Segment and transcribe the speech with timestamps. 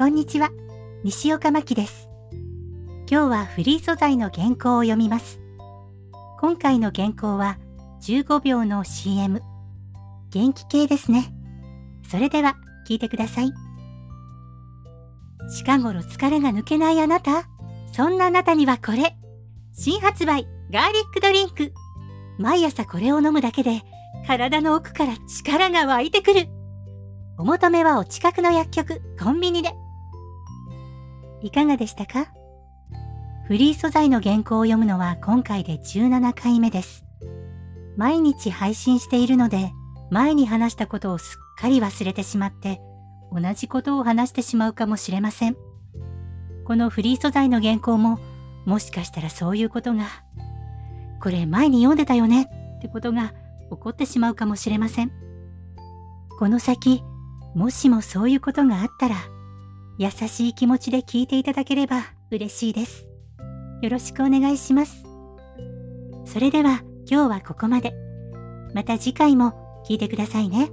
[0.00, 0.48] こんにちは。
[1.04, 2.08] 西岡真希です。
[3.06, 5.42] 今日はフリー素材の原稿を読みます。
[6.40, 7.58] 今回の原稿は
[8.00, 9.42] 15秒の CM。
[10.30, 11.34] 元気系ですね。
[12.10, 12.56] それでは
[12.88, 13.52] 聞いてください。
[15.54, 17.44] 近頃疲れが抜けないあなた
[17.92, 19.14] そんなあなたにはこれ。
[19.74, 21.74] 新発売ガーリックドリンク。
[22.38, 23.82] 毎朝これを飲むだけで
[24.26, 26.48] 体の奥から力が湧いてくる。
[27.36, 29.74] お求めはお近くの薬局、コンビニで。
[31.42, 32.32] いかがでしたか？
[33.46, 37.04] フリー素材の原稿を読むのは今回で17回目です。
[37.96, 39.72] 毎日配信しているので、
[40.10, 42.80] 前に話したことをすっかり忘れてしまって、
[43.32, 45.56] 同じことを話してしまうかもしれません。
[46.64, 48.18] このフリー素材の原稿も、
[48.66, 50.04] もしかしたらそういうことが、
[51.22, 53.32] これ前に読んでたよねってことが
[53.70, 55.12] 起こってしまうかもしれません。
[56.38, 57.02] この先、
[57.54, 59.16] もしもそういうことがあったら、
[60.00, 63.06] 優しい気持ちで聞いていただければ嬉しいです。
[63.82, 65.04] よろしくお願いします。
[66.24, 67.92] それでは今日はここまで。
[68.72, 70.70] また次回も聞いてくださいね。